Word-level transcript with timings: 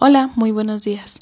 Hola, 0.00 0.32
muy 0.34 0.50
buenos 0.50 0.82
días. 0.82 1.20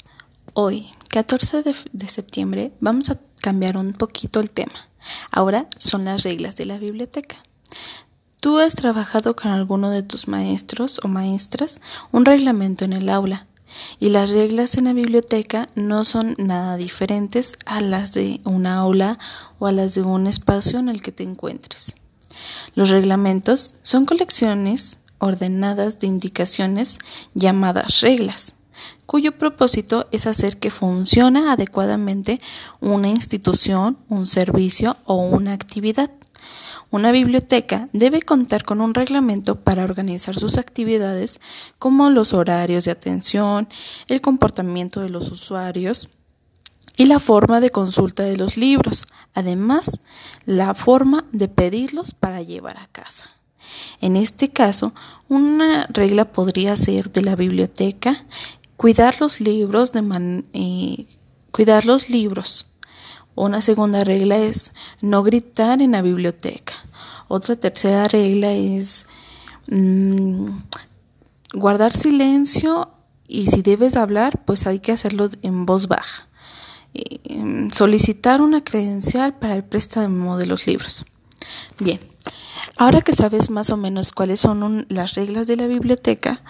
Hoy, 0.53 0.87
14 1.09 1.61
de, 1.61 2.07
septiembre, 2.07 2.73
vamos 2.79 3.11
a 3.11 3.19
cambiar 3.39 3.77
un 3.77 3.93
poquito 3.93 4.39
el 4.39 4.49
tema. 4.49 4.73
Ahora 5.31 5.67
son 5.77 6.05
las 6.05 6.23
reglas 6.23 6.55
de 6.55 6.65
la 6.65 6.79
biblioteca. 6.79 7.37
Tú 8.41 8.57
has 8.57 8.73
trabajado 8.73 9.35
con 9.35 9.51
alguno 9.51 9.91
de 9.91 10.01
tus 10.01 10.27
maestros 10.27 10.99
o 11.03 11.07
maestras 11.07 11.81
un 12.11 12.25
reglamento 12.25 12.83
en 12.83 12.93
el 12.93 13.09
aula 13.09 13.45
y 13.99 14.09
las 14.09 14.31
reglas 14.31 14.75
en 14.75 14.85
la 14.85 14.93
biblioteca 14.93 15.69
no 15.75 16.03
son 16.03 16.33
nada 16.39 16.75
diferentes 16.75 17.59
a 17.67 17.79
las 17.79 18.11
de 18.11 18.41
un 18.43 18.65
aula 18.65 19.19
o 19.59 19.67
a 19.67 19.71
las 19.71 19.93
de 19.93 20.01
un 20.01 20.25
espacio 20.25 20.79
en 20.79 20.89
el 20.89 21.03
que 21.03 21.11
te 21.11 21.21
encuentres. 21.21 21.93
Los 22.73 22.89
reglamentos 22.89 23.75
son 23.83 24.05
colecciones 24.05 24.97
ordenadas 25.19 25.99
de 25.99 26.07
indicaciones 26.07 26.97
llamadas 27.35 28.01
reglas 28.01 28.55
cuyo 29.05 29.33
propósito 29.33 30.07
es 30.11 30.27
hacer 30.27 30.57
que 30.57 30.71
funcione 30.71 31.47
adecuadamente 31.49 32.39
una 32.79 33.09
institución, 33.09 33.97
un 34.09 34.25
servicio 34.25 34.97
o 35.05 35.15
una 35.15 35.53
actividad. 35.53 36.11
Una 36.89 37.11
biblioteca 37.11 37.89
debe 37.91 38.21
contar 38.21 38.63
con 38.63 38.79
un 38.79 38.93
reglamento 38.93 39.55
para 39.55 39.83
organizar 39.83 40.37
sus 40.37 40.57
actividades 40.57 41.39
como 41.79 42.09
los 42.11 42.33
horarios 42.33 42.85
de 42.85 42.91
atención, 42.91 43.67
el 44.07 44.21
comportamiento 44.21 45.01
de 45.01 45.09
los 45.09 45.31
usuarios 45.31 46.09
y 46.95 47.05
la 47.05 47.19
forma 47.19 47.61
de 47.61 47.71
consulta 47.71 48.23
de 48.23 48.37
los 48.37 48.57
libros, 48.57 49.05
además 49.33 49.99
la 50.45 50.75
forma 50.75 51.25
de 51.31 51.47
pedirlos 51.47 52.13
para 52.13 52.43
llevar 52.43 52.77
a 52.77 52.87
casa. 52.87 53.29
En 54.01 54.15
este 54.15 54.49
caso, 54.49 54.93
una 55.29 55.87
regla 55.87 56.31
podría 56.31 56.77
ser 56.77 57.11
de 57.11 57.21
la 57.21 57.35
biblioteca 57.35 58.25
Cuidar 58.77 59.15
los 59.19 59.39
libros 59.39 59.91
de 59.91 60.43
eh, 60.53 61.05
cuidar 61.51 61.85
los 61.85 62.09
libros. 62.09 62.67
Una 63.35 63.61
segunda 63.61 64.03
regla 64.03 64.37
es 64.37 64.71
no 65.01 65.23
gritar 65.23 65.81
en 65.81 65.93
la 65.93 66.01
biblioteca. 66.01 66.73
Otra 67.27 67.55
tercera 67.55 68.07
regla 68.07 68.51
es 68.51 69.05
mm, 69.67 70.49
guardar 71.53 71.93
silencio 71.93 72.91
y 73.27 73.47
si 73.47 73.61
debes 73.61 73.95
hablar, 73.95 74.43
pues 74.45 74.67
hay 74.67 74.79
que 74.79 74.91
hacerlo 74.91 75.29
en 75.41 75.65
voz 75.65 75.87
baja. 75.87 76.27
Mm, 77.29 77.71
solicitar 77.71 78.41
una 78.41 78.63
credencial 78.63 79.33
para 79.39 79.55
el 79.55 79.63
préstamo 79.63 80.37
de 80.37 80.45
los 80.45 80.67
libros. 80.67 81.05
Bien, 81.79 81.99
Ahora 82.75 83.01
que 83.01 83.13
sabes 83.13 83.51
más 83.51 83.69
o 83.69 83.77
menos 83.77 84.11
cuáles 84.11 84.39
son 84.39 84.87
las 84.89 85.13
reglas 85.13 85.45
de 85.45 85.57
la 85.57 85.67
biblioteca, 85.67 86.41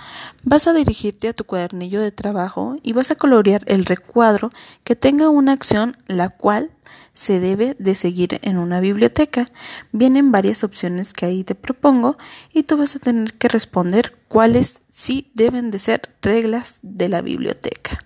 vas 0.44 0.68
a 0.68 0.74
dirigirte 0.74 1.28
a 1.28 1.34
tu 1.34 1.44
cuadernillo 1.44 2.00
de 2.00 2.12
trabajo 2.12 2.78
y 2.82 2.94
vas 2.94 3.12
a 3.12 3.16
colorear 3.16 3.62
el 3.66 3.86
recuadro 3.86 4.52
que 4.86 4.96
tenga 4.96 5.28
una 5.28 5.52
acción 5.52 5.98
la 6.08 6.30
cual 6.30 6.72
se 7.14 7.42
debe 7.42 7.76
de 7.78 7.96
seguir 7.96 8.40
en 8.42 8.58
una 8.58 8.80
biblioteca. 8.80 9.52
Vienen 9.92 10.32
varias 10.32 10.64
opciones 10.64 11.14
que 11.14 11.26
ahí 11.26 11.44
te 11.44 11.56
propongo 11.56 12.18
y 12.54 12.64
tú 12.64 12.78
vas 12.78 12.96
a 12.96 13.00
tener 13.00 13.34
que 13.34 13.50
responder 13.50 14.18
cuáles 14.30 14.82
sí 14.92 15.30
deben 15.34 15.72
de 15.72 15.80
ser 15.80 16.10
reglas 16.22 16.80
de 16.84 17.10
la 17.10 17.22
biblioteca. 17.22 18.00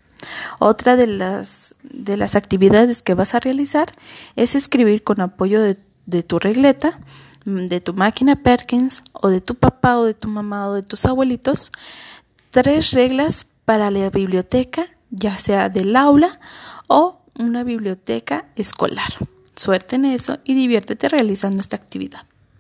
Otra 0.60 0.96
de 0.96 1.06
las, 1.06 1.76
de 1.84 2.18
las 2.18 2.36
actividades 2.36 3.04
que 3.04 3.14
vas 3.14 3.36
a 3.36 3.40
realizar 3.40 3.92
es 4.36 4.56
escribir 4.56 5.04
con 5.04 5.22
apoyo 5.22 5.62
de, 5.62 5.78
de 6.08 6.24
tu 6.24 6.40
regleta 6.40 7.00
de 7.48 7.80
tu 7.80 7.94
máquina 7.94 8.36
Perkins 8.36 9.04
o 9.14 9.30
de 9.30 9.40
tu 9.40 9.56
papá 9.56 9.98
o 9.98 10.04
de 10.04 10.14
tu 10.14 10.28
mamá 10.28 10.68
o 10.68 10.74
de 10.74 10.84
tus 10.84 11.06
abuelitos 11.06 11.72
tres 12.52 12.92
reglas 12.92 13.48
para 13.64 13.90
la 13.90 14.10
biblioteca, 14.10 14.88
ya 15.12 15.38
sea 15.38 15.70
del 15.70 15.96
aula 15.96 16.42
o 16.90 17.22
una 17.40 17.64
biblioteca 17.64 18.50
escolar. 18.56 19.14
Suerte 19.56 19.96
en 19.96 20.06
eso 20.06 20.40
y 20.44 20.56
diviértete 20.56 21.08
realizando 21.08 21.62
esta 21.62 21.78
actividad. 21.78 22.28